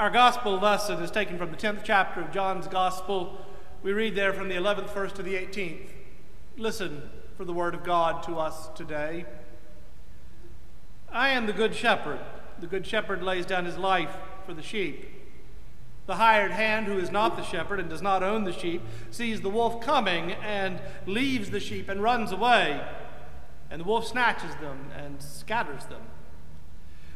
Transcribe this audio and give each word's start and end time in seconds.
Our 0.00 0.08
gospel 0.08 0.58
lesson 0.58 1.02
is 1.02 1.10
taken 1.10 1.36
from 1.36 1.50
the 1.50 1.58
10th 1.58 1.82
chapter 1.84 2.22
of 2.22 2.32
John's 2.32 2.66
gospel. 2.66 3.36
We 3.82 3.92
read 3.92 4.14
there 4.14 4.32
from 4.32 4.48
the 4.48 4.54
11th 4.54 4.94
verse 4.94 5.12
to 5.12 5.22
the 5.22 5.34
18th. 5.34 5.90
Listen 6.56 7.10
for 7.36 7.44
the 7.44 7.52
word 7.52 7.74
of 7.74 7.84
God 7.84 8.22
to 8.22 8.36
us 8.36 8.70
today. 8.74 9.26
I 11.12 11.28
am 11.28 11.44
the 11.44 11.52
good 11.52 11.74
shepherd. 11.74 12.18
The 12.60 12.66
good 12.66 12.86
shepherd 12.86 13.22
lays 13.22 13.44
down 13.44 13.66
his 13.66 13.76
life 13.76 14.16
for 14.46 14.54
the 14.54 14.62
sheep. 14.62 15.06
The 16.06 16.14
hired 16.14 16.52
hand, 16.52 16.86
who 16.86 16.96
is 16.96 17.10
not 17.10 17.36
the 17.36 17.44
shepherd 17.44 17.78
and 17.78 17.90
does 17.90 18.00
not 18.00 18.22
own 18.22 18.44
the 18.44 18.54
sheep, 18.54 18.80
sees 19.10 19.42
the 19.42 19.50
wolf 19.50 19.82
coming 19.82 20.32
and 20.32 20.80
leaves 21.04 21.50
the 21.50 21.60
sheep 21.60 21.90
and 21.90 22.02
runs 22.02 22.32
away. 22.32 22.82
And 23.70 23.82
the 23.82 23.86
wolf 23.86 24.06
snatches 24.06 24.54
them 24.62 24.92
and 24.96 25.20
scatters 25.20 25.84
them. 25.84 26.00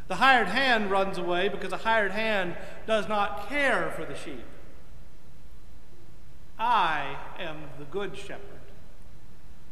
The 0.08 0.16
hired 0.16 0.48
hand 0.48 0.90
runs 0.90 1.16
away 1.16 1.48
because 1.48 1.72
a 1.72 1.78
hired 1.78 2.12
hand 2.12 2.56
does 2.86 3.08
not 3.08 3.48
care 3.48 3.90
for 3.96 4.04
the 4.04 4.14
sheep. 4.14 4.44
I 6.58 7.16
am 7.38 7.56
the 7.78 7.84
good 7.84 8.16
shepherd. 8.16 8.42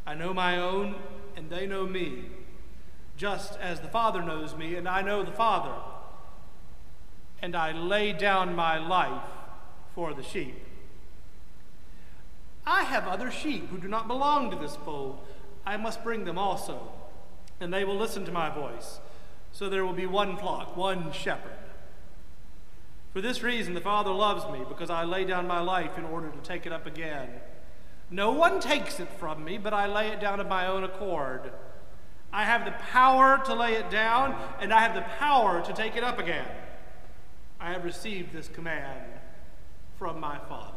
I 0.05 0.15
know 0.15 0.33
my 0.33 0.59
own, 0.59 0.95
and 1.35 1.49
they 1.49 1.65
know 1.65 1.85
me, 1.85 2.25
just 3.15 3.57
as 3.59 3.79
the 3.79 3.87
Father 3.87 4.21
knows 4.21 4.55
me, 4.55 4.75
and 4.75 4.87
I 4.87 5.01
know 5.01 5.23
the 5.23 5.31
Father. 5.31 5.73
And 7.41 7.55
I 7.55 7.71
lay 7.71 8.11
down 8.11 8.55
my 8.55 8.77
life 8.77 9.23
for 9.93 10.13
the 10.13 10.23
sheep. 10.23 10.57
I 12.65 12.83
have 12.83 13.07
other 13.07 13.29
sheep 13.29 13.69
who 13.69 13.77
do 13.77 13.87
not 13.87 14.07
belong 14.07 14.49
to 14.51 14.57
this 14.57 14.75
fold. 14.77 15.19
I 15.65 15.77
must 15.77 16.03
bring 16.03 16.25
them 16.25 16.37
also, 16.37 16.91
and 17.59 17.73
they 17.73 17.83
will 17.83 17.97
listen 17.97 18.25
to 18.25 18.31
my 18.31 18.49
voice. 18.49 18.99
So 19.53 19.69
there 19.69 19.85
will 19.85 19.93
be 19.93 20.07
one 20.07 20.35
flock, 20.35 20.75
one 20.75 21.11
shepherd. 21.11 21.51
For 23.13 23.21
this 23.21 23.43
reason, 23.43 23.75
the 23.75 23.81
Father 23.81 24.11
loves 24.11 24.51
me, 24.51 24.65
because 24.67 24.89
I 24.89 25.03
lay 25.03 25.23
down 25.23 25.47
my 25.47 25.61
life 25.61 25.97
in 25.97 26.03
order 26.03 26.29
to 26.29 26.37
take 26.39 26.65
it 26.65 26.71
up 26.71 26.87
again. 26.87 27.29
No 28.09 28.31
one 28.31 28.59
takes 28.59 28.99
it 28.99 29.07
from 29.19 29.45
me, 29.45 29.59
but 29.59 29.73
I 29.73 29.85
lay 29.85 30.07
it 30.07 30.19
down 30.19 30.39
of 30.39 30.47
my 30.47 30.65
own 30.65 30.83
accord. 30.83 31.51
I 32.31 32.45
have 32.45 32.65
the 32.65 32.71
power 32.71 33.39
to 33.45 33.53
lay 33.53 33.75
it 33.75 33.91
down, 33.91 34.35
and 34.59 34.73
I 34.73 34.79
have 34.79 34.95
the 34.95 35.01
power 35.19 35.63
to 35.63 35.73
take 35.73 35.95
it 35.95 36.03
up 36.03 36.17
again. 36.17 36.47
I 37.59 37.71
have 37.71 37.83
received 37.83 38.33
this 38.33 38.47
command 38.47 39.05
from 39.99 40.19
my 40.19 40.39
Father. 40.49 40.73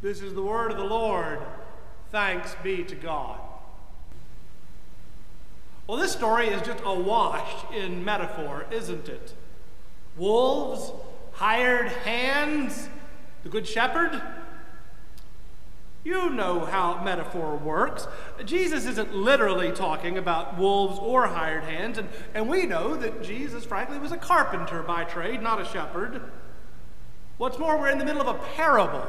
This 0.00 0.22
is 0.22 0.32
the 0.32 0.42
word 0.42 0.70
of 0.70 0.78
the 0.78 0.84
Lord. 0.84 1.40
Thanks 2.12 2.54
be 2.62 2.84
to 2.84 2.94
God. 2.94 3.40
Well, 5.90 5.98
this 5.98 6.12
story 6.12 6.46
is 6.46 6.62
just 6.62 6.78
awash 6.84 7.50
in 7.74 8.04
metaphor, 8.04 8.64
isn't 8.70 9.08
it? 9.08 9.34
Wolves, 10.16 10.92
hired 11.32 11.88
hands, 11.88 12.88
the 13.42 13.48
Good 13.48 13.66
Shepherd. 13.66 14.22
You 16.04 16.30
know 16.30 16.60
how 16.60 17.02
metaphor 17.02 17.56
works. 17.56 18.06
Jesus 18.44 18.86
isn't 18.86 19.16
literally 19.16 19.72
talking 19.72 20.16
about 20.16 20.56
wolves 20.56 20.96
or 21.00 21.26
hired 21.26 21.64
hands, 21.64 21.98
and, 21.98 22.08
and 22.34 22.48
we 22.48 22.66
know 22.66 22.94
that 22.94 23.24
Jesus, 23.24 23.64
frankly, 23.64 23.98
was 23.98 24.12
a 24.12 24.16
carpenter 24.16 24.84
by 24.84 25.02
trade, 25.02 25.42
not 25.42 25.60
a 25.60 25.64
shepherd. 25.64 26.22
What's 27.36 27.58
more, 27.58 27.76
we're 27.76 27.90
in 27.90 27.98
the 27.98 28.04
middle 28.04 28.22
of 28.22 28.28
a 28.28 28.38
parable. 28.54 29.08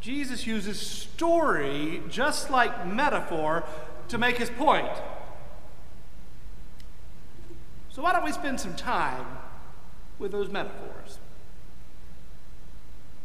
Jesus 0.00 0.46
uses 0.46 0.80
story, 0.80 2.02
just 2.08 2.48
like 2.48 2.86
metaphor, 2.86 3.64
to 4.08 4.16
make 4.16 4.38
his 4.38 4.48
point. 4.48 4.88
So, 7.96 8.02
why 8.02 8.12
don't 8.12 8.24
we 8.24 8.32
spend 8.32 8.60
some 8.60 8.76
time 8.76 9.24
with 10.18 10.30
those 10.30 10.50
metaphors? 10.50 11.18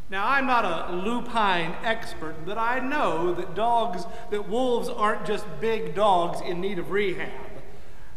Now, 0.09 0.25
I'm 0.25 0.47
not 0.47 0.64
a 0.64 0.95
lupine 0.95 1.75
expert, 1.83 2.45
but 2.45 2.58
I 2.58 2.80
know 2.80 3.33
that 3.33 3.53
dogs, 3.53 4.05
that 4.30 4.47
wolves 4.47 4.87
aren't 4.87 5.26
just 5.26 5.45
big 5.59 5.93
dogs 5.93 6.39
in 6.39 6.61
need 6.61 6.80
of 6.80 6.89
rehab. 6.89 7.52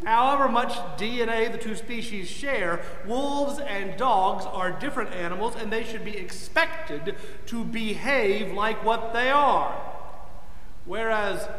However 0.05 0.47
much 0.47 0.71
DNA 0.97 1.51
the 1.51 1.57
two 1.57 1.75
species 1.75 2.29
share, 2.29 2.81
wolves 3.05 3.59
and 3.59 3.97
dogs 3.97 4.45
are 4.45 4.71
different 4.71 5.11
animals 5.11 5.55
and 5.57 5.73
they 5.73 5.83
should 5.83 6.05
be 6.05 6.17
expected 6.17 7.17
to 7.47 7.65
behave 7.65 8.53
like 8.53 8.81
what 8.81 9.11
they 9.11 9.29
are. 9.29 9.75
Whereas 10.85 11.49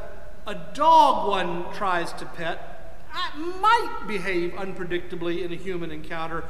a 0.46 0.54
dog 0.72 1.28
one 1.28 1.70
tries 1.74 2.14
to 2.14 2.24
pet 2.24 2.75
might 3.36 4.04
behave 4.06 4.52
unpredictably 4.52 5.42
in 5.42 5.52
a 5.52 5.56
human 5.56 5.90
encounter, 5.90 6.44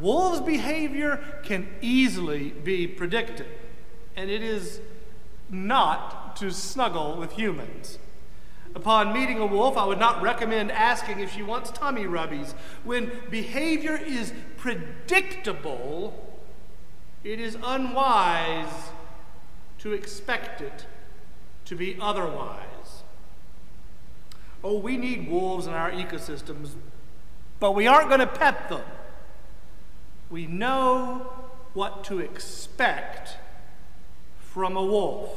wolves' 0.00 0.40
behavior 0.40 1.22
can 1.42 1.68
easily 1.80 2.50
be 2.50 2.86
predicted, 2.86 3.46
and 4.16 4.30
it 4.30 4.42
is 4.42 4.80
not 5.50 6.36
to 6.36 6.50
snuggle 6.50 7.16
with 7.16 7.32
humans. 7.32 7.98
Upon 8.74 9.12
meeting 9.12 9.38
a 9.40 9.46
wolf, 9.46 9.76
I 9.76 9.86
would 9.86 9.98
not 9.98 10.22
recommend 10.22 10.70
asking 10.70 11.20
if 11.20 11.32
she 11.32 11.42
wants 11.42 11.70
tummy 11.70 12.04
rubbies. 12.04 12.52
When 12.84 13.10
behavior 13.30 13.96
is 13.96 14.32
predictable, 14.56 16.40
it 17.24 17.40
is 17.40 17.56
unwise 17.62 18.90
to 19.78 19.92
expect 19.92 20.60
it 20.60 20.86
to 21.64 21.74
be 21.74 21.96
otherwise. 22.00 22.77
Oh, 24.62 24.78
we 24.78 24.96
need 24.96 25.30
wolves 25.30 25.66
in 25.66 25.72
our 25.72 25.90
ecosystems, 25.90 26.70
but 27.60 27.74
we 27.74 27.86
aren't 27.86 28.08
going 28.08 28.20
to 28.20 28.26
pet 28.26 28.68
them. 28.68 28.82
We 30.30 30.46
know 30.46 31.32
what 31.74 32.04
to 32.04 32.18
expect 32.18 33.36
from 34.40 34.76
a 34.76 34.82
wolf. 34.82 35.30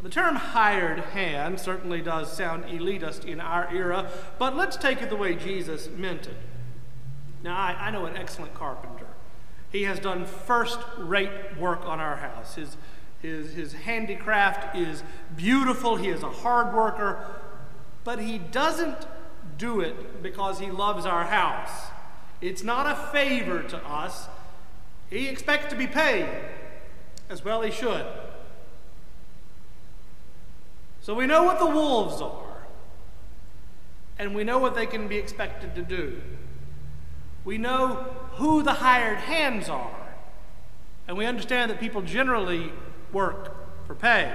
The 0.00 0.08
term 0.08 0.36
hired 0.36 1.00
hand 1.00 1.58
certainly 1.58 2.00
does 2.00 2.32
sound 2.32 2.64
elitist 2.64 3.24
in 3.24 3.40
our 3.40 3.68
era, 3.72 4.08
but 4.38 4.56
let's 4.56 4.76
take 4.76 5.02
it 5.02 5.10
the 5.10 5.16
way 5.16 5.34
Jesus 5.34 5.88
meant 5.88 6.26
it. 6.26 6.36
Now, 7.42 7.56
I, 7.56 7.76
I 7.78 7.90
know 7.90 8.06
an 8.06 8.16
excellent 8.16 8.54
carpenter. 8.54 9.06
He 9.70 9.82
has 9.82 9.98
done 9.98 10.24
first 10.24 10.78
rate 10.96 11.56
work 11.58 11.84
on 11.84 12.00
our 12.00 12.16
house. 12.16 12.54
His, 12.54 12.76
his, 13.20 13.52
his 13.52 13.72
handicraft 13.72 14.76
is 14.76 15.02
beautiful. 15.36 15.96
He 15.96 16.08
is 16.08 16.22
a 16.22 16.30
hard 16.30 16.74
worker, 16.74 17.24
but 18.04 18.20
he 18.20 18.38
doesn't 18.38 19.06
do 19.56 19.80
it 19.80 20.22
because 20.22 20.60
he 20.60 20.70
loves 20.70 21.04
our 21.04 21.24
house. 21.24 21.90
It's 22.40 22.62
not 22.62 22.86
a 22.86 22.94
favor 23.10 23.62
to 23.62 23.76
us. 23.78 24.28
He 25.10 25.26
expects 25.26 25.68
to 25.70 25.76
be 25.76 25.86
paid, 25.86 26.28
as 27.28 27.44
well 27.44 27.62
he 27.62 27.72
should. 27.72 28.06
So 31.00 31.14
we 31.14 31.26
know 31.26 31.42
what 31.42 31.58
the 31.58 31.66
wolves 31.66 32.20
are, 32.20 32.66
and 34.18 34.34
we 34.34 34.44
know 34.44 34.58
what 34.58 34.74
they 34.74 34.86
can 34.86 35.08
be 35.08 35.16
expected 35.16 35.74
to 35.74 35.82
do. 35.82 36.20
We 37.44 37.58
know 37.58 38.14
who 38.32 38.62
the 38.62 38.74
hired 38.74 39.18
hands 39.18 39.68
are, 39.68 40.08
and 41.08 41.16
we 41.16 41.24
understand 41.24 41.70
that 41.70 41.80
people 41.80 42.02
generally 42.02 42.72
work 43.12 43.86
for 43.86 43.94
pay. 43.94 44.34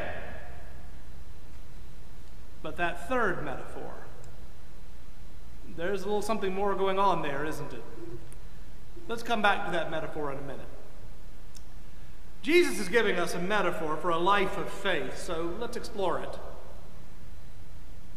But 2.62 2.78
that 2.78 3.08
third 3.08 3.44
metaphor, 3.44 3.94
there's 5.76 6.04
a 6.04 6.06
little 6.06 6.22
something 6.22 6.54
more 6.54 6.76
going 6.76 6.98
on 6.98 7.22
there, 7.22 7.46
isn't 7.46 7.74
it? 7.74 7.84
Let's 9.08 9.24
come 9.24 9.42
back 9.42 9.66
to 9.66 9.72
that 9.72 9.92
metaphor 9.92 10.32
in 10.32 10.38
a 10.38 10.42
minute. 10.42 10.68
Jesus 12.42 12.80
is 12.80 12.90
giving 12.90 13.18
us 13.18 13.34
a 13.34 13.40
metaphor 13.40 13.98
for 13.98 14.10
a 14.10 14.18
life 14.18 14.58
of 14.58 14.70
faith, 14.70 15.18
so 15.18 15.56
let's 15.60 15.78
explore 15.78 16.20
it. 16.20 16.40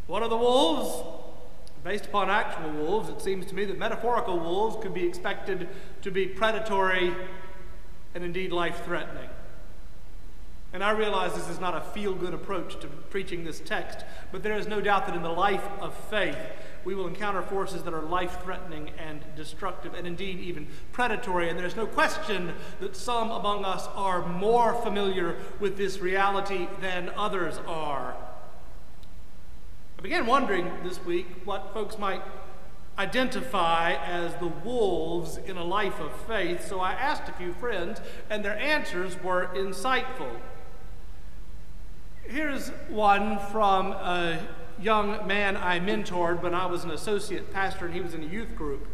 What 0.07 0.23
are 0.23 0.29
the 0.29 0.37
wolves? 0.37 1.05
Based 1.85 2.07
upon 2.07 2.29
actual 2.29 2.71
wolves, 2.73 3.09
it 3.09 3.21
seems 3.21 3.47
to 3.47 3.55
me 3.55 3.65
that 3.67 3.79
metaphorical 3.79 4.39
wolves 4.39 4.77
could 4.83 4.95
be 4.95 5.07
expected 5.07 5.69
to 6.03 6.11
be 6.11 6.27
predatory 6.27 7.15
and 8.15 8.25
indeed 8.25 8.51
life 8.51 8.85
threatening. 8.85 9.29
And 10.77 10.85
I 10.85 10.91
realize 10.91 11.33
this 11.33 11.49
is 11.49 11.59
not 11.59 11.75
a 11.75 11.81
feel 11.81 12.13
good 12.13 12.35
approach 12.35 12.79
to 12.81 12.87
preaching 12.87 13.45
this 13.45 13.61
text, 13.61 14.05
but 14.31 14.43
there 14.43 14.59
is 14.59 14.67
no 14.67 14.83
doubt 14.83 15.07
that 15.07 15.17
in 15.17 15.23
the 15.23 15.33
life 15.33 15.67
of 15.81 15.95
faith, 15.95 16.37
we 16.85 16.95
will 16.95 17.07
encounter 17.07 17.41
forces 17.41 17.83
that 17.85 17.95
are 17.95 18.03
life 18.03 18.43
threatening 18.43 18.91
and 18.99 19.25
destructive, 19.37 19.95
and 19.95 20.07
indeed 20.07 20.39
even 20.39 20.69
predatory. 20.93 21.49
And 21.49 21.59
there's 21.59 21.77
no 21.77 21.87
question 21.87 22.53
that 22.81 22.95
some 22.95 23.31
among 23.31 23.65
us 23.65 23.87
are 23.95 24.29
more 24.29 24.75
familiar 24.83 25.39
with 25.61 25.79
this 25.79 26.01
reality 26.01 26.69
than 26.83 27.09
others 27.17 27.59
are. 27.67 28.15
I 29.99 30.03
began 30.03 30.27
wondering 30.27 30.71
this 30.85 31.03
week 31.07 31.27
what 31.47 31.73
folks 31.73 31.97
might 31.97 32.21
identify 32.99 33.95
as 33.95 34.35
the 34.35 34.49
wolves 34.49 35.39
in 35.39 35.57
a 35.57 35.65
life 35.65 35.99
of 36.01 36.13
faith, 36.27 36.69
so 36.69 36.81
I 36.81 36.93
asked 36.93 37.31
a 37.31 37.33
few 37.33 37.55
friends, 37.55 38.03
and 38.29 38.45
their 38.45 38.59
answers 38.59 39.17
were 39.23 39.49
insightful. 39.55 40.39
Here's 42.29 42.71
one 42.89 43.39
from 43.39 43.93
a 43.93 44.41
young 44.81 45.27
man 45.29 45.57
I 45.57 45.79
mentored 45.79 46.43
when 46.43 46.55
I 46.55 46.67
was 46.67 46.83
an 46.83 46.91
associate 46.91 47.53
pastor 47.53 47.87
and 47.87 47.95
he 47.95 48.01
was 48.01 48.15
in 48.15 48.25
a 48.25 48.27
youth 48.27 48.57
group. 48.57 48.89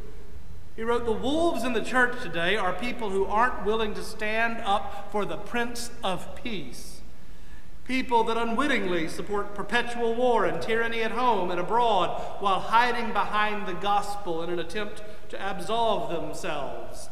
He 0.77 0.83
wrote, 0.83 1.07
The 1.07 1.13
wolves 1.13 1.65
in 1.65 1.73
the 1.73 1.83
church 1.83 2.23
today 2.23 2.57
are 2.57 2.75
people 2.75 3.09
who 3.09 3.25
aren't 3.25 3.65
willing 3.65 3.95
to 3.95 4.03
stand 4.03 4.59
up 4.65 5.09
for 5.11 5.25
the 5.25 5.39
Prince 5.39 5.91
of 6.05 6.35
Peace. 6.43 7.01
People 7.87 8.23
that 8.25 8.37
unwittingly 8.37 9.09
support 9.09 9.55
perpetual 9.55 10.15
war 10.15 10.45
and 10.45 10.61
tyranny 10.61 11.03
at 11.03 11.11
home 11.13 11.51
and 11.51 11.59
abroad 11.59 12.21
while 12.41 12.61
hiding 12.61 13.15
behind 13.15 13.67
the 13.67 13.75
gospel 13.75 14.43
in 14.43 14.51
an 14.51 14.59
attempt 14.59 15.03
to 15.31 15.51
absolve 15.51 16.11
themselves. 16.11 17.09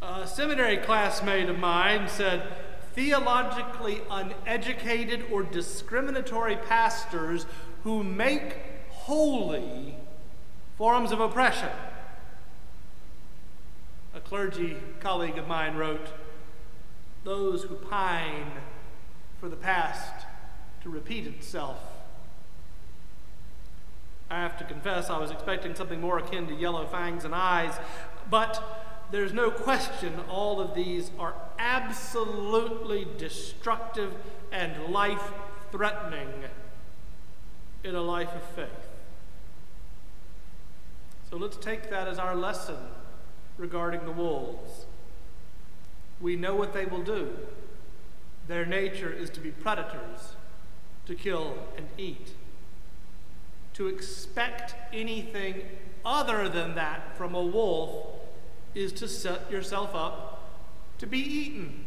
A 0.00 0.26
seminary 0.26 0.78
classmate 0.78 1.50
of 1.50 1.58
mine 1.58 2.08
said, 2.08 2.42
theologically 2.94 4.02
uneducated 4.10 5.24
or 5.30 5.42
discriminatory 5.42 6.56
pastors 6.56 7.46
who 7.84 8.02
make 8.02 8.56
holy 8.88 9.94
forms 10.76 11.12
of 11.12 11.20
oppression. 11.20 11.70
A 14.14 14.20
clergy 14.20 14.76
colleague 15.00 15.38
of 15.38 15.46
mine 15.46 15.76
wrote, 15.76 16.08
Those 17.24 17.64
who 17.64 17.76
pine 17.76 18.52
for 19.38 19.48
the 19.48 19.56
past 19.56 20.26
to 20.82 20.90
repeat 20.90 21.26
itself. 21.26 21.78
I 24.30 24.40
have 24.40 24.56
to 24.58 24.64
confess, 24.64 25.10
I 25.10 25.18
was 25.18 25.30
expecting 25.30 25.74
something 25.74 26.00
more 26.00 26.18
akin 26.18 26.46
to 26.46 26.54
yellow 26.54 26.86
fangs 26.86 27.24
and 27.24 27.34
eyes, 27.34 27.74
but 28.30 28.89
there's 29.10 29.32
no 29.32 29.50
question 29.50 30.14
all 30.28 30.60
of 30.60 30.74
these 30.74 31.10
are 31.18 31.34
absolutely 31.58 33.06
destructive 33.18 34.12
and 34.52 34.92
life 34.92 35.32
threatening 35.70 36.28
in 37.84 37.94
a 37.94 38.02
life 38.02 38.32
of 38.34 38.42
faith. 38.42 38.88
So 41.30 41.36
let's 41.36 41.56
take 41.56 41.90
that 41.90 42.08
as 42.08 42.18
our 42.18 42.34
lesson 42.34 42.76
regarding 43.56 44.04
the 44.04 44.12
wolves. 44.12 44.86
We 46.20 46.36
know 46.36 46.54
what 46.54 46.72
they 46.72 46.84
will 46.84 47.02
do. 47.02 47.36
Their 48.48 48.66
nature 48.66 49.12
is 49.12 49.30
to 49.30 49.40
be 49.40 49.50
predators, 49.50 50.34
to 51.06 51.14
kill 51.14 51.54
and 51.76 51.86
eat. 51.96 52.34
To 53.74 53.86
expect 53.86 54.74
anything 54.92 55.62
other 56.04 56.48
than 56.48 56.74
that 56.74 57.16
from 57.16 57.34
a 57.34 57.42
wolf 57.42 58.19
is 58.74 58.92
to 58.92 59.08
set 59.08 59.50
yourself 59.50 59.94
up 59.94 60.48
to 60.98 61.06
be 61.06 61.18
eaten. 61.18 61.86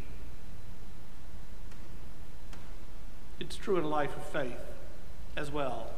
It's 3.39 3.55
true 3.55 3.77
in 3.77 3.83
a 3.83 3.87
life 3.87 4.15
of 4.15 4.25
faith 4.25 4.59
as 5.35 5.51
well. 5.51 5.91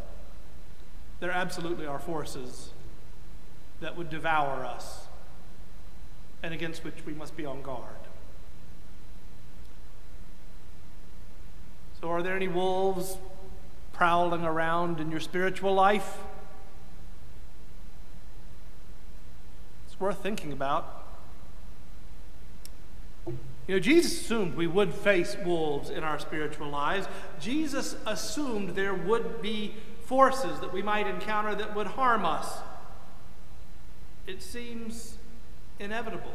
There 1.19 1.31
absolutely 1.31 1.85
are 1.85 1.99
forces 1.99 2.71
that 3.79 3.97
would 3.97 4.09
devour 4.09 4.65
us 4.65 5.07
and 6.43 6.53
against 6.53 6.83
which 6.83 7.05
we 7.05 7.13
must 7.13 7.35
be 7.35 7.45
on 7.45 7.61
guard. 7.61 7.95
So, 12.01 12.11
are 12.11 12.21
there 12.21 12.35
any 12.35 12.47
wolves 12.47 13.17
prowling 13.93 14.43
around 14.43 14.99
in 14.99 15.09
your 15.09 15.19
spiritual 15.19 15.73
life? 15.73 16.17
It's 19.95 20.01
worth 20.01 20.21
thinking 20.21 20.51
about. 20.51 21.05
You 23.25 23.75
know, 23.75 23.79
Jesus 23.79 24.11
assumed 24.19 24.55
we 24.55 24.67
would 24.67 24.93
face 24.93 25.37
wolves 25.45 25.89
in 25.89 26.03
our 26.03 26.19
spiritual 26.19 26.67
lives. 26.67 27.07
Jesus 27.39 27.95
assumed 28.05 28.71
there 28.71 28.93
would 28.93 29.41
be 29.41 29.73
forces 30.03 30.59
that 30.59 30.73
we 30.73 30.81
might 30.81 31.07
encounter 31.07 31.55
that 31.55 31.73
would 31.73 31.87
harm 31.87 32.25
us. 32.25 32.57
It 34.27 34.43
seems 34.43 35.17
inevitable 35.79 36.33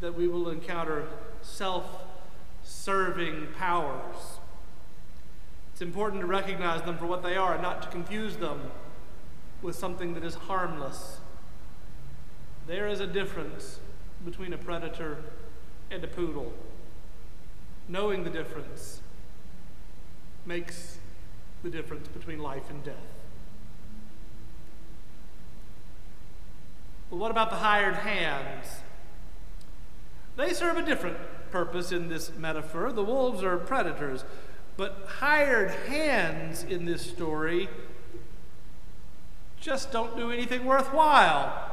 that 0.00 0.16
we 0.16 0.26
will 0.26 0.50
encounter 0.50 1.06
self 1.42 2.02
serving 2.64 3.46
powers. 3.56 4.40
It's 5.70 5.80
important 5.80 6.22
to 6.22 6.26
recognize 6.26 6.82
them 6.82 6.98
for 6.98 7.06
what 7.06 7.22
they 7.22 7.36
are 7.36 7.52
and 7.52 7.62
not 7.62 7.82
to 7.82 7.88
confuse 7.88 8.38
them 8.38 8.62
with 9.62 9.76
something 9.76 10.14
that 10.14 10.24
is 10.24 10.34
harmless 10.34 11.18
there 12.70 12.86
is 12.86 13.00
a 13.00 13.06
difference 13.06 13.80
between 14.24 14.52
a 14.52 14.56
predator 14.56 15.18
and 15.90 16.04
a 16.04 16.06
poodle. 16.06 16.52
Knowing 17.88 18.22
the 18.22 18.30
difference 18.30 19.00
makes 20.46 20.98
the 21.64 21.68
difference 21.68 22.06
between 22.06 22.38
life 22.38 22.70
and 22.70 22.84
death. 22.84 22.94
Well, 27.10 27.18
what 27.18 27.32
about 27.32 27.50
the 27.50 27.56
hired 27.56 27.96
hands? 27.96 28.68
They 30.36 30.52
serve 30.52 30.76
a 30.76 30.82
different 30.82 31.16
purpose 31.50 31.90
in 31.90 32.08
this 32.08 32.30
metaphor. 32.38 32.92
The 32.92 33.02
wolves 33.02 33.42
are 33.42 33.56
predators, 33.56 34.24
but 34.76 35.08
hired 35.18 35.72
hands 35.88 36.62
in 36.62 36.84
this 36.84 37.02
story 37.02 37.68
just 39.60 39.90
don't 39.90 40.16
do 40.16 40.30
anything 40.30 40.64
worthwhile. 40.64 41.69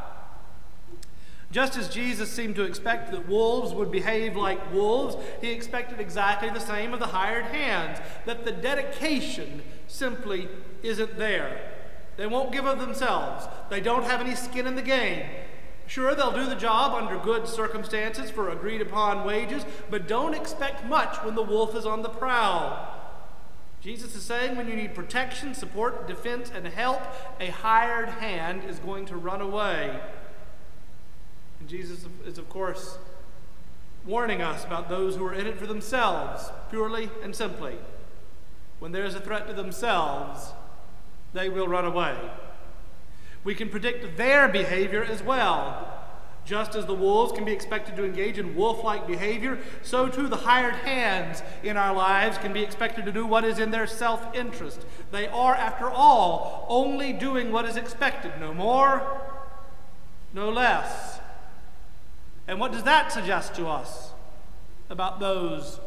Just 1.51 1.77
as 1.77 1.87
Jesus 1.87 2.29
seemed 2.29 2.55
to 2.55 2.63
expect 2.63 3.11
that 3.11 3.27
wolves 3.27 3.73
would 3.73 3.89
behave 3.89 4.35
like 4.35 4.73
wolves, 4.73 5.15
he 5.39 5.51
expected 5.51 5.99
exactly 5.99 6.49
the 6.49 6.59
same 6.59 6.93
of 6.93 6.99
the 6.99 7.07
hired 7.07 7.45
hands, 7.45 7.99
that 8.25 8.43
the 8.43 8.51
dedication 8.51 9.61
simply 9.87 10.49
isn't 10.83 11.17
there. 11.17 11.73
They 12.17 12.27
won't 12.27 12.51
give 12.51 12.65
of 12.65 12.79
themselves, 12.79 13.47
they 13.69 13.79
don't 13.79 14.03
have 14.03 14.19
any 14.19 14.35
skin 14.35 14.67
in 14.67 14.75
the 14.75 14.81
game. 14.81 15.25
Sure, 15.85 16.13
they'll 16.13 16.33
do 16.33 16.45
the 16.45 16.55
job 16.55 16.93
under 16.93 17.17
good 17.17 17.47
circumstances 17.47 18.29
for 18.29 18.49
agreed 18.49 18.81
upon 18.81 19.25
wages, 19.25 19.65
but 19.89 20.05
don't 20.05 20.33
expect 20.33 20.83
much 20.85 21.15
when 21.23 21.35
the 21.35 21.41
wolf 21.41 21.75
is 21.75 21.85
on 21.85 22.01
the 22.01 22.09
prowl. 22.09 22.93
Jesus 23.79 24.13
is 24.15 24.23
saying 24.23 24.57
when 24.57 24.67
you 24.67 24.75
need 24.75 24.93
protection, 24.93 25.53
support, 25.53 26.07
defense, 26.07 26.51
and 26.53 26.67
help, 26.67 27.01
a 27.39 27.51
hired 27.51 28.09
hand 28.09 28.63
is 28.67 28.79
going 28.79 29.05
to 29.05 29.15
run 29.15 29.39
away. 29.39 29.97
And 31.59 31.69
Jesus 31.69 32.05
is, 32.25 32.37
of 32.37 32.49
course, 32.49 32.97
warning 34.05 34.41
us 34.41 34.63
about 34.63 34.89
those 34.89 35.15
who 35.15 35.25
are 35.25 35.33
in 35.33 35.47
it 35.47 35.57
for 35.57 35.67
themselves, 35.67 36.49
purely 36.69 37.09
and 37.21 37.35
simply. 37.35 37.75
When 38.79 38.91
there 38.91 39.05
is 39.05 39.15
a 39.15 39.19
threat 39.19 39.47
to 39.47 39.53
themselves, 39.53 40.53
they 41.33 41.49
will 41.49 41.67
run 41.67 41.85
away. 41.85 42.15
We 43.43 43.55
can 43.55 43.69
predict 43.69 44.17
their 44.17 44.47
behavior 44.47 45.03
as 45.03 45.23
well. 45.23 45.93
Just 46.45 46.75
as 46.75 46.85
the 46.85 46.93
wolves 46.93 47.33
can 47.33 47.43
be 47.43 47.51
expected 47.51 47.97
to 47.97 48.05
engage 48.05 48.37
in 48.37 48.55
wolf 48.55 48.81
like 48.81 49.05
behavior, 49.05 49.59
so 49.83 50.07
too 50.07 50.29
the 50.29 50.37
hired 50.37 50.75
hands 50.75 51.43
in 51.61 51.75
our 51.75 51.93
lives 51.93 52.37
can 52.37 52.53
be 52.53 52.63
expected 52.63 53.03
to 53.03 53.11
do 53.11 53.25
what 53.25 53.43
is 53.43 53.59
in 53.59 53.71
their 53.71 53.85
self 53.85 54.33
interest. 54.33 54.85
They 55.11 55.27
are, 55.27 55.55
after 55.55 55.89
all, 55.89 56.65
only 56.69 57.11
doing 57.11 57.51
what 57.51 57.65
is 57.65 57.75
expected, 57.75 58.31
no 58.39 58.53
more, 58.53 59.21
no 60.33 60.49
less. 60.49 61.16
And 62.47 62.59
what 62.59 62.71
does 62.71 62.83
that 62.83 63.11
suggest 63.11 63.55
to 63.55 63.67
us 63.67 64.11
about 64.89 65.19
those 65.19 65.79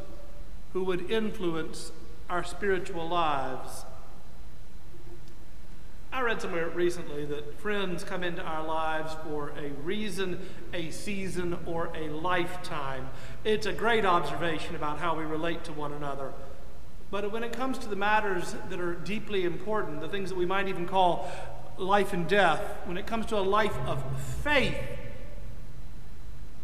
who 0.72 0.84
would 0.84 1.10
influence 1.10 1.90
our 2.28 2.44
spiritual 2.44 3.08
lives? 3.08 3.84
I 6.12 6.22
read 6.22 6.42
somewhere 6.42 6.68
recently 6.68 7.24
that 7.26 7.60
friends 7.60 8.02
come 8.02 8.24
into 8.24 8.42
our 8.42 8.66
lives 8.66 9.14
for 9.24 9.52
a 9.56 9.70
reason, 9.84 10.40
a 10.74 10.90
season, 10.90 11.56
or 11.66 11.90
a 11.94 12.08
lifetime. 12.08 13.08
It's 13.44 13.66
a 13.66 13.72
great 13.72 14.04
observation 14.04 14.74
about 14.74 14.98
how 14.98 15.16
we 15.16 15.22
relate 15.22 15.62
to 15.64 15.72
one 15.72 15.92
another. 15.92 16.32
But 17.12 17.30
when 17.32 17.44
it 17.44 17.52
comes 17.52 17.78
to 17.78 17.88
the 17.88 17.96
matters 17.96 18.54
that 18.68 18.80
are 18.80 18.94
deeply 18.94 19.44
important, 19.44 20.00
the 20.00 20.08
things 20.08 20.30
that 20.30 20.36
we 20.36 20.46
might 20.46 20.68
even 20.68 20.86
call 20.86 21.30
life 21.78 22.12
and 22.12 22.28
death, 22.28 22.60
when 22.84 22.96
it 22.96 23.06
comes 23.06 23.26
to 23.26 23.38
a 23.38 23.40
life 23.40 23.76
of 23.86 24.02
faith, 24.42 24.76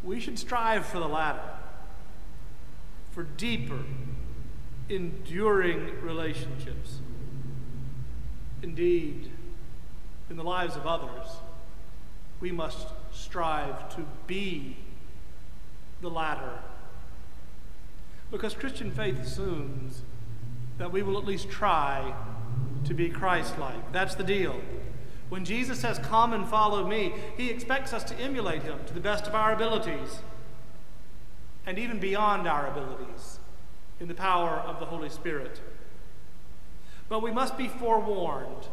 we 0.06 0.20
should 0.20 0.38
strive 0.38 0.86
for 0.86 1.00
the 1.00 1.08
latter, 1.08 1.42
for 3.10 3.24
deeper, 3.24 3.80
enduring 4.88 6.00
relationships. 6.00 7.00
Indeed, 8.62 9.32
in 10.30 10.36
the 10.36 10.44
lives 10.44 10.76
of 10.76 10.86
others, 10.86 11.26
we 12.40 12.52
must 12.52 12.86
strive 13.12 13.94
to 13.96 14.06
be 14.26 14.76
the 16.00 16.08
latter. 16.08 16.60
Because 18.30 18.54
Christian 18.54 18.92
faith 18.92 19.18
assumes 19.18 20.02
that 20.78 20.92
we 20.92 21.02
will 21.02 21.18
at 21.18 21.24
least 21.24 21.50
try 21.50 22.14
to 22.84 22.94
be 22.94 23.08
Christ 23.08 23.58
like. 23.58 23.92
That's 23.92 24.14
the 24.14 24.24
deal. 24.24 24.60
When 25.28 25.44
Jesus 25.44 25.80
says, 25.80 25.98
Come 25.98 26.32
and 26.32 26.46
follow 26.46 26.86
me, 26.86 27.12
he 27.36 27.50
expects 27.50 27.92
us 27.92 28.04
to 28.04 28.14
emulate 28.16 28.62
him 28.62 28.78
to 28.86 28.94
the 28.94 29.00
best 29.00 29.26
of 29.26 29.34
our 29.34 29.52
abilities 29.52 30.20
and 31.66 31.78
even 31.78 31.98
beyond 31.98 32.46
our 32.46 32.68
abilities 32.68 33.40
in 33.98 34.08
the 34.08 34.14
power 34.14 34.50
of 34.50 34.78
the 34.78 34.86
Holy 34.86 35.08
Spirit. 35.08 35.60
But 37.08 37.22
we 37.22 37.32
must 37.32 37.58
be 37.58 37.68
forewarned. 37.68 38.68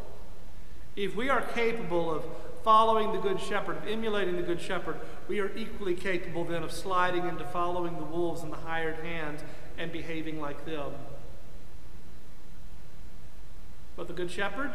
If 0.95 1.15
we 1.15 1.29
are 1.29 1.41
capable 1.41 2.12
of 2.13 2.24
following 2.63 3.12
the 3.12 3.19
Good 3.19 3.39
Shepherd, 3.39 3.77
of 3.77 3.88
emulating 3.88 4.36
the 4.36 4.43
Good 4.43 4.62
Shepherd, 4.62 5.00
we 5.27 5.39
are 5.39 5.55
equally 5.55 5.95
capable 5.95 6.45
then 6.45 6.63
of 6.63 6.72
sliding 6.72 7.27
into 7.27 7.43
following 7.45 7.98
the 7.98 8.05
wolves 8.05 8.41
and 8.41 8.51
the 8.51 8.57
hired 8.57 8.98
hands 8.98 9.41
and 9.77 9.91
behaving 9.91 10.39
like 10.39 10.65
them. 10.65 10.91
But 13.95 14.07
the 14.07 14.13
Good 14.13 14.31
Shepherd, 14.31 14.72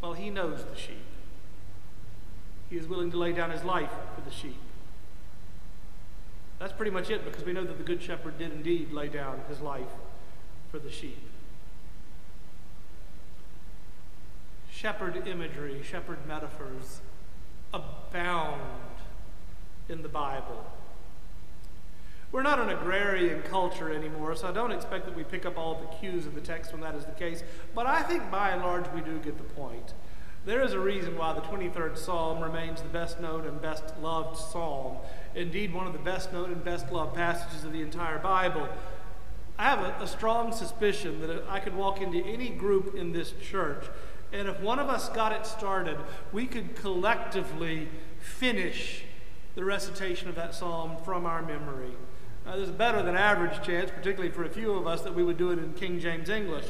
well, 0.00 0.12
he 0.12 0.30
knows 0.30 0.64
the 0.64 0.76
sheep. 0.76 1.04
He 2.70 2.76
is 2.76 2.86
willing 2.86 3.10
to 3.10 3.16
lay 3.16 3.32
down 3.32 3.50
his 3.50 3.64
life 3.64 3.90
for 4.14 4.20
the 4.20 4.30
sheep. 4.30 4.60
That's 6.58 6.72
pretty 6.72 6.90
much 6.90 7.08
it 7.10 7.24
because 7.24 7.44
we 7.44 7.52
know 7.52 7.64
that 7.64 7.78
the 7.78 7.84
Good 7.84 8.02
Shepherd 8.02 8.38
did 8.38 8.52
indeed 8.52 8.92
lay 8.92 9.08
down 9.08 9.40
his 9.48 9.60
life 9.60 9.86
for 10.70 10.78
the 10.78 10.90
sheep. 10.90 11.18
Shepherd 14.70 15.26
imagery, 15.26 15.82
shepherd 15.82 16.18
metaphors 16.26 17.00
abound 17.72 18.60
in 19.88 20.02
the 20.02 20.08
Bible. 20.08 20.66
We're 22.30 22.42
not 22.42 22.60
an 22.60 22.68
agrarian 22.68 23.42
culture 23.42 23.90
anymore, 23.90 24.36
so 24.36 24.48
I 24.48 24.52
don't 24.52 24.70
expect 24.70 25.06
that 25.06 25.16
we 25.16 25.24
pick 25.24 25.46
up 25.46 25.56
all 25.56 25.76
the 25.76 25.96
cues 25.96 26.26
of 26.26 26.34
the 26.34 26.42
text 26.42 26.72
when 26.72 26.82
that 26.82 26.94
is 26.94 27.06
the 27.06 27.12
case, 27.12 27.42
but 27.74 27.86
I 27.86 28.02
think 28.02 28.30
by 28.30 28.50
and 28.50 28.60
large 28.60 28.84
we 28.92 29.00
do 29.00 29.18
get 29.18 29.38
the 29.38 29.44
point. 29.44 29.94
There 30.44 30.62
is 30.62 30.72
a 30.72 30.78
reason 30.78 31.16
why 31.16 31.32
the 31.32 31.40
23rd 31.40 31.96
Psalm 31.96 32.40
remains 32.40 32.82
the 32.82 32.88
best 32.88 33.18
known 33.18 33.46
and 33.46 33.60
best 33.60 33.94
loved 34.00 34.36
psalm. 34.36 34.98
Indeed, 35.34 35.74
one 35.74 35.86
of 35.86 35.94
the 35.94 35.98
best 35.98 36.32
known 36.32 36.52
and 36.52 36.62
best 36.62 36.92
loved 36.92 37.14
passages 37.14 37.64
of 37.64 37.72
the 37.72 37.82
entire 37.82 38.18
Bible. 38.18 38.68
I 39.58 39.64
have 39.64 39.80
a, 39.80 40.04
a 40.04 40.06
strong 40.06 40.52
suspicion 40.52 41.20
that 41.22 41.44
I 41.48 41.60
could 41.60 41.74
walk 41.74 42.00
into 42.00 42.18
any 42.18 42.50
group 42.50 42.94
in 42.94 43.12
this 43.12 43.32
church, 43.42 43.86
and 44.34 44.48
if 44.48 44.60
one 44.60 44.78
of 44.78 44.90
us 44.90 45.08
got 45.08 45.32
it 45.32 45.46
started, 45.46 45.96
we 46.30 46.46
could 46.46 46.76
collectively 46.76 47.88
finish 48.20 49.04
the 49.54 49.64
recitation 49.64 50.28
of 50.28 50.34
that 50.34 50.54
psalm 50.54 50.98
from 51.04 51.24
our 51.24 51.42
memory. 51.42 51.92
There's 52.56 52.70
a 52.70 52.72
better 52.72 53.02
than 53.02 53.14
average 53.14 53.62
chance, 53.62 53.90
particularly 53.90 54.30
for 54.30 54.44
a 54.44 54.48
few 54.48 54.72
of 54.72 54.86
us, 54.86 55.02
that 55.02 55.14
we 55.14 55.22
would 55.22 55.36
do 55.36 55.50
it 55.50 55.58
in 55.58 55.74
King 55.74 56.00
James 56.00 56.28
English. 56.30 56.64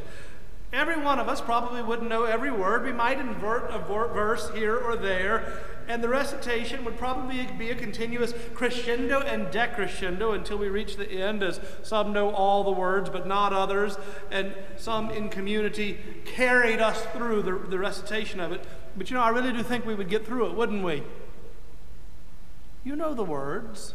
Every 0.73 0.99
one 1.01 1.19
of 1.19 1.29
us 1.29 1.41
probably 1.41 1.83
wouldn't 1.83 2.11
know 2.11 2.25
every 2.25 2.51
word. 2.51 2.85
We 2.85 2.93
might 2.93 3.19
invert 3.19 3.71
a 3.71 3.79
verse 3.79 4.51
here 4.51 4.77
or 4.77 4.97
there, 4.97 5.61
and 5.87 6.05
the 6.05 6.09
recitation 6.09 6.85
would 6.85 6.99
probably 6.99 7.47
be 7.57 7.71
a 7.71 7.75
continuous 7.75 8.35
crescendo 8.55 9.21
and 9.21 9.47
decrescendo 9.47 10.35
until 10.35 10.59
we 10.59 10.69
reach 10.69 10.97
the 10.97 11.09
end, 11.09 11.43
as 11.43 11.61
some 11.83 12.13
know 12.13 12.31
all 12.31 12.65
the 12.65 12.73
words 12.73 13.09
but 13.09 13.27
not 13.27 13.55
others, 13.55 13.97
and 14.31 14.53
some 14.77 15.11
in 15.11 15.31
community 15.31 15.99
carried 16.27 16.81
us 16.81 17.01
through 17.15 17.43
the, 17.43 17.53
the 17.53 17.79
recitation 17.79 18.41
of 18.41 18.53
it. 18.53 18.63
But 18.97 19.11
you 19.11 19.15
know, 19.15 19.23
I 19.23 19.31
really 19.31 19.53
do 19.53 19.63
think 19.63 19.87
we 19.87 19.95
would 19.95 20.11
get 20.11 20.27
through 20.27 20.47
it, 20.49 20.55
wouldn't 20.55 20.85
we? 20.85 21.03
You 22.85 22.95
know 22.95 23.15
the 23.15 23.25
words. 23.25 23.95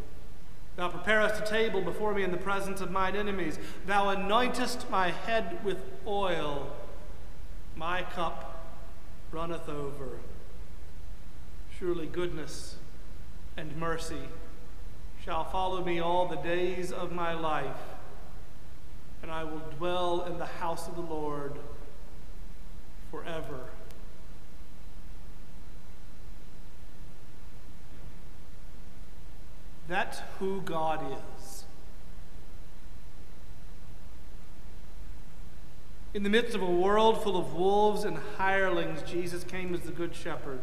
Thou 0.81 0.89
preparest 0.89 1.43
a 1.43 1.45
table 1.45 1.79
before 1.79 2.11
me 2.11 2.23
in 2.23 2.31
the 2.31 2.37
presence 2.37 2.81
of 2.81 2.89
mine 2.89 3.15
enemies. 3.15 3.59
Thou 3.85 4.15
anointest 4.15 4.89
my 4.89 5.11
head 5.11 5.63
with 5.63 5.77
oil. 6.07 6.75
My 7.75 8.01
cup 8.01 8.65
runneth 9.31 9.69
over. 9.69 10.17
Surely 11.77 12.07
goodness 12.07 12.77
and 13.55 13.77
mercy 13.77 14.23
shall 15.23 15.43
follow 15.43 15.85
me 15.85 15.99
all 15.99 16.27
the 16.27 16.37
days 16.37 16.91
of 16.91 17.11
my 17.11 17.33
life, 17.33 17.77
and 19.21 19.29
I 19.29 19.43
will 19.43 19.61
dwell 19.77 20.23
in 20.23 20.39
the 20.39 20.47
house 20.47 20.87
of 20.87 20.95
the 20.95 21.01
Lord 21.01 21.53
forever. 23.11 23.69
That's 29.87 30.21
who 30.39 30.61
God 30.61 31.05
is. 31.11 31.65
In 36.13 36.23
the 36.23 36.29
midst 36.29 36.55
of 36.55 36.61
a 36.61 36.69
world 36.69 37.23
full 37.23 37.37
of 37.37 37.53
wolves 37.53 38.03
and 38.03 38.17
hirelings, 38.37 39.01
Jesus 39.03 39.43
came 39.43 39.73
as 39.73 39.81
the 39.81 39.91
Good 39.91 40.13
Shepherd. 40.13 40.59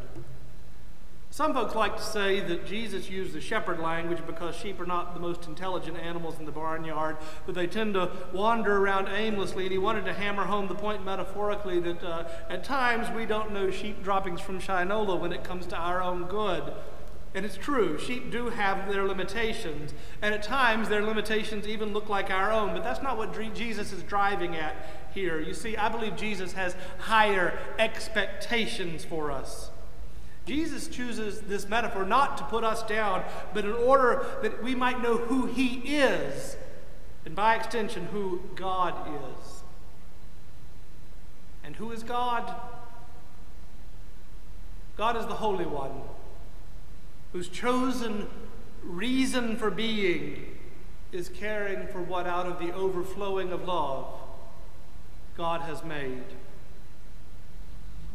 Some 1.30 1.54
folks 1.54 1.74
like 1.74 1.96
to 1.96 2.02
say 2.02 2.40
that 2.40 2.66
Jesus 2.66 3.08
used 3.08 3.32
the 3.32 3.40
shepherd 3.40 3.78
language 3.78 4.18
because 4.26 4.56
sheep 4.56 4.80
are 4.80 4.86
not 4.86 5.14
the 5.14 5.20
most 5.20 5.46
intelligent 5.46 5.96
animals 5.96 6.38
in 6.38 6.46
the 6.46 6.52
barnyard, 6.52 7.16
but 7.46 7.54
they 7.54 7.66
tend 7.66 7.94
to 7.94 8.10
wander 8.32 8.76
around 8.76 9.08
aimlessly. 9.08 9.64
And 9.64 9.72
he 9.72 9.78
wanted 9.78 10.04
to 10.06 10.14
hammer 10.14 10.44
home 10.44 10.68
the 10.68 10.74
point 10.74 11.04
metaphorically 11.04 11.80
that 11.80 12.02
uh, 12.02 12.24
at 12.48 12.64
times 12.64 13.08
we 13.14 13.24
don't 13.24 13.52
know 13.52 13.70
sheep 13.70 14.02
droppings 14.02 14.40
from 14.40 14.58
Shinola 14.58 15.18
when 15.20 15.32
it 15.32 15.44
comes 15.44 15.66
to 15.66 15.76
our 15.76 16.02
own 16.02 16.24
good. 16.24 16.72
And 17.34 17.44
it's 17.44 17.56
true, 17.56 17.98
sheep 17.98 18.30
do 18.30 18.48
have 18.48 18.90
their 18.90 19.06
limitations. 19.06 19.92
And 20.22 20.34
at 20.34 20.42
times, 20.42 20.88
their 20.88 21.02
limitations 21.02 21.68
even 21.68 21.92
look 21.92 22.08
like 22.08 22.30
our 22.30 22.50
own. 22.50 22.72
But 22.72 22.82
that's 22.82 23.02
not 23.02 23.18
what 23.18 23.38
Jesus 23.54 23.92
is 23.92 24.02
driving 24.02 24.56
at 24.56 24.74
here. 25.12 25.38
You 25.40 25.52
see, 25.52 25.76
I 25.76 25.88
believe 25.88 26.16
Jesus 26.16 26.52
has 26.54 26.74
higher 26.98 27.58
expectations 27.78 29.04
for 29.04 29.30
us. 29.30 29.70
Jesus 30.46 30.88
chooses 30.88 31.42
this 31.42 31.68
metaphor 31.68 32.06
not 32.06 32.38
to 32.38 32.44
put 32.44 32.64
us 32.64 32.82
down, 32.84 33.22
but 33.52 33.66
in 33.66 33.72
order 33.72 34.24
that 34.42 34.62
we 34.62 34.74
might 34.74 35.02
know 35.02 35.18
who 35.18 35.44
he 35.44 35.74
is, 35.96 36.56
and 37.26 37.36
by 37.36 37.54
extension, 37.54 38.06
who 38.06 38.40
God 38.54 38.94
is. 39.06 39.62
And 41.62 41.76
who 41.76 41.90
is 41.92 42.02
God? 42.02 42.54
God 44.96 45.18
is 45.18 45.26
the 45.26 45.34
Holy 45.34 45.66
One 45.66 46.00
whose 47.32 47.48
chosen 47.48 48.26
reason 48.82 49.56
for 49.56 49.70
being 49.70 50.58
is 51.12 51.28
caring 51.28 51.86
for 51.88 52.02
what 52.02 52.26
out 52.26 52.46
of 52.46 52.58
the 52.58 52.72
overflowing 52.72 53.52
of 53.52 53.66
love 53.66 54.06
God 55.36 55.60
has 55.62 55.84
made. 55.84 56.24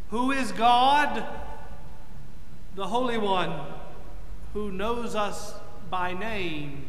Who 0.09 0.31
is 0.31 0.51
God? 0.51 1.25
The 2.75 2.87
Holy 2.87 3.17
One, 3.17 3.59
who 4.53 4.71
knows 4.71 5.15
us 5.15 5.53
by 5.89 6.13
name, 6.13 6.85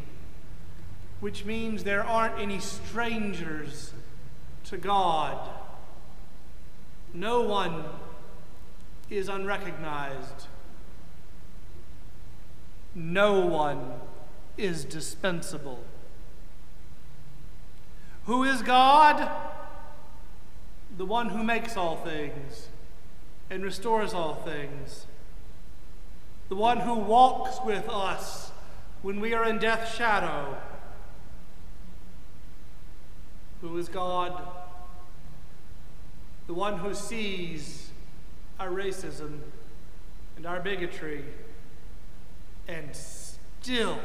which 1.20 1.44
means 1.44 1.84
there 1.84 2.04
aren't 2.04 2.38
any 2.38 2.58
strangers 2.58 3.92
to 4.64 4.76
God. 4.76 5.50
No 7.12 7.42
one 7.42 7.84
is 9.08 9.28
unrecognized 9.28 10.48
no 12.94 13.40
one 13.40 14.00
is 14.56 14.84
dispensable. 14.84 15.82
Who 18.26 18.44
is 18.44 18.62
God? 18.62 19.30
The 20.96 21.04
one 21.04 21.30
who 21.30 21.42
makes 21.42 21.76
all 21.76 21.96
things 21.96 22.68
and 23.50 23.62
restores 23.62 24.14
all 24.14 24.34
things. 24.34 25.06
The 26.48 26.56
one 26.56 26.80
who 26.80 26.94
walks 26.94 27.58
with 27.64 27.88
us 27.88 28.52
when 29.02 29.20
we 29.20 29.34
are 29.34 29.44
in 29.44 29.58
death's 29.58 29.94
shadow. 29.94 30.56
Who 33.60 33.76
is 33.76 33.88
God? 33.88 34.40
The 36.46 36.54
one 36.54 36.78
who 36.78 36.94
sees 36.94 37.90
our 38.60 38.68
racism 38.68 39.40
and 40.36 40.46
our 40.46 40.60
bigotry 40.60 41.24
and 42.68 42.94
still 42.94 43.98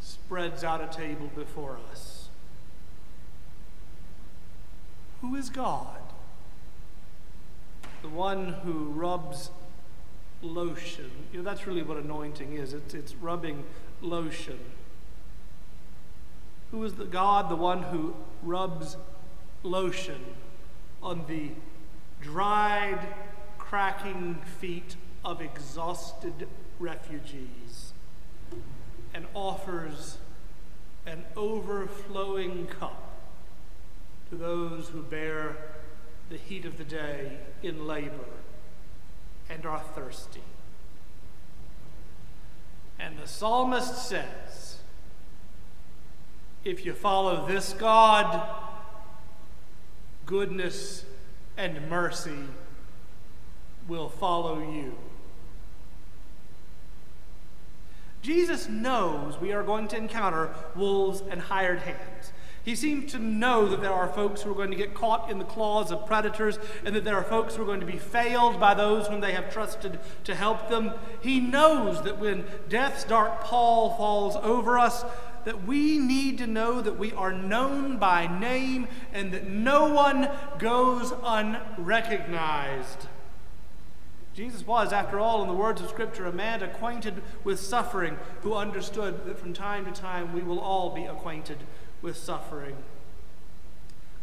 spreads 0.00 0.64
out 0.64 0.80
a 0.80 0.86
table 0.86 1.30
before 1.34 1.78
us. 1.90 2.28
Who 5.20 5.36
is 5.36 5.50
God? 5.50 6.00
The 8.02 8.08
one 8.08 8.54
who 8.64 8.86
rubs 8.90 9.50
lotion. 10.42 11.10
You 11.32 11.38
know, 11.38 11.44
that's 11.44 11.66
really 11.66 11.82
what 11.82 11.96
anointing 11.96 12.54
is 12.54 12.72
it's, 12.72 12.94
it's 12.94 13.14
rubbing 13.14 13.64
lotion. 14.00 14.58
Who 16.72 16.82
is 16.84 16.94
the 16.94 17.04
God, 17.04 17.48
the 17.48 17.56
one 17.56 17.82
who 17.84 18.14
rubs 18.42 18.96
lotion 19.62 20.20
on 21.02 21.24
the 21.28 21.50
dried, 22.20 23.06
cracking 23.58 24.38
feet 24.58 24.96
of 25.24 25.40
exhausted 25.40 26.48
refugees 26.78 27.92
and 29.14 29.26
offers 29.34 30.18
an 31.06 31.24
overflowing 31.36 32.66
cup 32.66 33.20
to 34.30 34.36
those 34.36 34.88
who 34.88 35.02
bear 35.02 35.56
the 36.30 36.36
heat 36.36 36.64
of 36.64 36.78
the 36.78 36.84
day 36.84 37.38
in 37.62 37.86
labor 37.86 38.24
and 39.50 39.66
are 39.66 39.82
thirsty. 39.94 40.42
And 42.98 43.18
the 43.18 43.26
psalmist 43.26 44.08
says, 44.08 44.78
if 46.64 46.86
you 46.86 46.92
follow 46.92 47.46
this 47.46 47.72
God, 47.72 48.48
goodness 50.24 51.04
and 51.56 51.90
mercy 51.90 52.44
will 53.88 54.08
follow 54.08 54.60
you. 54.60 54.96
Jesus 58.22 58.68
knows 58.68 59.38
we 59.40 59.52
are 59.52 59.64
going 59.64 59.88
to 59.88 59.96
encounter 59.96 60.54
wolves 60.74 61.22
and 61.28 61.40
hired 61.40 61.80
hands. 61.80 62.32
He 62.64 62.76
seems 62.76 63.10
to 63.12 63.18
know 63.18 63.68
that 63.68 63.80
there 63.80 63.92
are 63.92 64.06
folks 64.06 64.42
who 64.42 64.52
are 64.52 64.54
going 64.54 64.70
to 64.70 64.76
get 64.76 64.94
caught 64.94 65.28
in 65.28 65.40
the 65.40 65.44
claws 65.44 65.90
of 65.90 66.06
predators 66.06 66.60
and 66.84 66.94
that 66.94 67.04
there 67.04 67.16
are 67.16 67.24
folks 67.24 67.56
who 67.56 67.62
are 67.62 67.66
going 67.66 67.80
to 67.80 67.86
be 67.86 67.98
failed 67.98 68.60
by 68.60 68.74
those 68.74 69.08
whom 69.08 69.20
they 69.20 69.32
have 69.32 69.52
trusted 69.52 69.98
to 70.22 70.34
help 70.36 70.68
them. 70.68 70.92
He 71.20 71.40
knows 71.40 72.02
that 72.04 72.20
when 72.20 72.44
death's 72.68 73.02
dark 73.02 73.42
pall 73.42 73.96
falls 73.96 74.36
over 74.36 74.78
us, 74.78 75.04
that 75.44 75.66
we 75.66 75.98
need 75.98 76.38
to 76.38 76.46
know 76.46 76.80
that 76.80 76.96
we 76.96 77.12
are 77.14 77.32
known 77.32 77.98
by 77.98 78.28
name 78.38 78.86
and 79.12 79.32
that 79.32 79.48
no 79.48 79.92
one 79.92 80.30
goes 80.58 81.12
unrecognized. 81.24 83.08
Jesus 84.34 84.66
was, 84.66 84.92
after 84.92 85.20
all, 85.20 85.42
in 85.42 85.48
the 85.48 85.54
words 85.54 85.80
of 85.82 85.90
Scripture, 85.90 86.24
a 86.26 86.32
man 86.32 86.62
acquainted 86.62 87.22
with 87.44 87.60
suffering 87.60 88.16
who 88.40 88.54
understood 88.54 89.26
that 89.26 89.38
from 89.38 89.52
time 89.52 89.84
to 89.84 89.92
time 89.92 90.32
we 90.32 90.42
will 90.42 90.58
all 90.58 90.94
be 90.94 91.04
acquainted 91.04 91.58
with 92.00 92.16
suffering. 92.16 92.76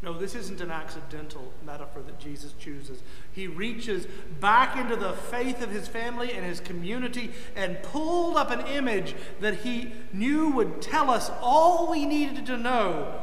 No, 0.01 0.17
this 0.17 0.33
isn't 0.33 0.61
an 0.61 0.71
accidental 0.71 1.51
metaphor 1.65 2.01
that 2.03 2.19
Jesus 2.19 2.53
chooses. 2.53 3.03
He 3.33 3.47
reaches 3.47 4.07
back 4.39 4.77
into 4.77 4.95
the 4.95 5.11
faith 5.11 5.61
of 5.61 5.71
his 5.71 5.89
family 5.89 6.31
and 6.31 6.45
his 6.45 6.61
community 6.61 7.31
and 7.55 7.83
pulled 7.83 8.37
up 8.37 8.49
an 8.49 8.61
image 8.61 9.13
that 9.41 9.55
he 9.55 9.91
knew 10.13 10.49
would 10.51 10.81
tell 10.81 11.09
us 11.09 11.29
all 11.41 11.91
we 11.91 12.05
needed 12.05 12.45
to 12.45 12.57
know 12.57 13.21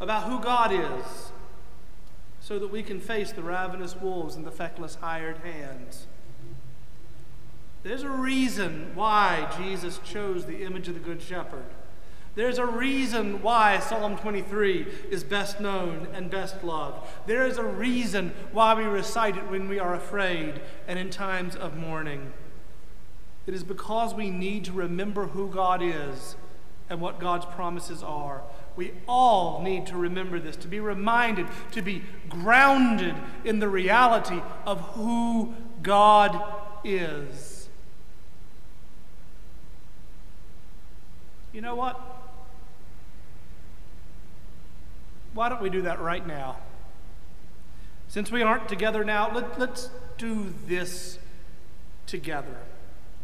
about 0.00 0.24
who 0.24 0.40
God 0.40 0.72
is 0.72 1.32
so 2.48 2.58
that 2.58 2.72
we 2.72 2.82
can 2.82 2.98
face 2.98 3.30
the 3.30 3.42
ravenous 3.42 3.94
wolves 3.94 4.34
and 4.34 4.46
the 4.46 4.50
feckless 4.50 4.94
hired 4.94 5.36
hands. 5.44 6.06
There's 7.82 8.04
a 8.04 8.08
reason 8.08 8.92
why 8.94 9.54
Jesus 9.58 10.00
chose 10.02 10.46
the 10.46 10.62
image 10.62 10.88
of 10.88 10.94
the 10.94 11.00
Good 11.00 11.20
Shepherd. 11.20 11.66
There's 12.36 12.56
a 12.56 12.64
reason 12.64 13.42
why 13.42 13.80
Psalm 13.80 14.16
23 14.16 14.86
is 15.10 15.24
best 15.24 15.60
known 15.60 16.08
and 16.14 16.30
best 16.30 16.64
loved. 16.64 17.06
There 17.26 17.46
is 17.46 17.58
a 17.58 17.64
reason 17.64 18.32
why 18.52 18.72
we 18.72 18.84
recite 18.84 19.36
it 19.36 19.50
when 19.50 19.68
we 19.68 19.78
are 19.78 19.94
afraid 19.94 20.62
and 20.86 20.98
in 20.98 21.10
times 21.10 21.54
of 21.54 21.76
mourning. 21.76 22.32
It 23.46 23.52
is 23.52 23.62
because 23.62 24.14
we 24.14 24.30
need 24.30 24.64
to 24.64 24.72
remember 24.72 25.26
who 25.26 25.50
God 25.50 25.82
is 25.82 26.34
and 26.88 27.02
what 27.02 27.20
God's 27.20 27.44
promises 27.44 28.02
are. 28.02 28.40
We 28.78 28.92
all 29.08 29.60
need 29.60 29.88
to 29.88 29.96
remember 29.96 30.38
this, 30.38 30.54
to 30.58 30.68
be 30.68 30.78
reminded, 30.78 31.48
to 31.72 31.82
be 31.82 32.04
grounded 32.28 33.16
in 33.44 33.58
the 33.58 33.68
reality 33.68 34.40
of 34.64 34.78
who 34.92 35.52
God 35.82 36.40
is. 36.84 37.68
You 41.52 41.60
know 41.60 41.74
what? 41.74 42.00
Why 45.34 45.48
don't 45.48 45.60
we 45.60 45.70
do 45.70 45.82
that 45.82 46.00
right 46.00 46.24
now? 46.24 46.58
Since 48.06 48.30
we 48.30 48.42
aren't 48.42 48.68
together 48.68 49.02
now, 49.02 49.34
let, 49.34 49.58
let's 49.58 49.90
do 50.18 50.54
this 50.68 51.18
together. 52.06 52.58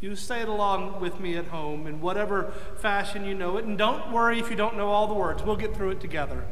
You 0.00 0.16
say 0.16 0.42
it 0.42 0.48
along 0.48 1.00
with 1.00 1.18
me 1.18 1.36
at 1.36 1.46
home 1.46 1.86
in 1.86 2.00
whatever 2.00 2.52
fashion 2.78 3.24
you 3.24 3.34
know 3.34 3.56
it, 3.56 3.64
and 3.64 3.78
don't 3.78 4.12
worry 4.12 4.38
if 4.38 4.50
you 4.50 4.56
don't 4.56 4.76
know 4.76 4.88
all 4.88 5.06
the 5.06 5.14
words. 5.14 5.42
We'll 5.42 5.56
get 5.56 5.74
through 5.74 5.90
it 5.90 6.00
together. 6.00 6.44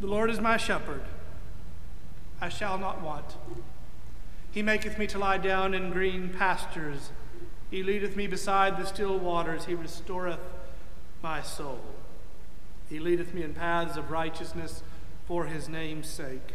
The 0.00 0.06
Lord 0.06 0.30
is 0.30 0.40
my 0.40 0.56
shepherd, 0.56 1.02
I 2.40 2.48
shall 2.48 2.78
not 2.78 3.02
want. 3.02 3.36
He 4.50 4.62
maketh 4.62 4.98
me 4.98 5.06
to 5.08 5.18
lie 5.18 5.38
down 5.38 5.74
in 5.74 5.90
green 5.90 6.30
pastures. 6.30 7.10
He 7.70 7.82
leadeth 7.82 8.16
me 8.16 8.26
beside 8.26 8.78
the 8.78 8.86
still 8.86 9.18
waters. 9.18 9.66
He 9.66 9.74
restoreth 9.74 10.40
my 11.22 11.42
soul. 11.42 11.80
He 12.88 12.98
leadeth 12.98 13.32
me 13.34 13.42
in 13.42 13.54
paths 13.54 13.96
of 13.96 14.10
righteousness 14.10 14.82
for 15.26 15.44
his 15.44 15.68
name's 15.68 16.08
sake. 16.08 16.54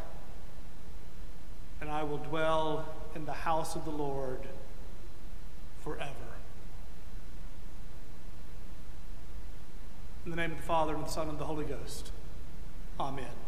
and 1.81 1.89
I 1.89 2.03
will 2.03 2.19
dwell 2.19 2.87
in 3.15 3.25
the 3.25 3.33
house 3.33 3.75
of 3.75 3.83
the 3.83 3.91
Lord 3.91 4.47
forever. 5.83 6.13
In 10.23 10.29
the 10.29 10.37
name 10.37 10.51
of 10.51 10.57
the 10.57 10.63
Father, 10.63 10.93
and 10.93 11.03
the 11.03 11.09
Son, 11.09 11.27
and 11.27 11.39
the 11.39 11.45
Holy 11.45 11.65
Ghost. 11.65 12.11
Amen. 12.99 13.40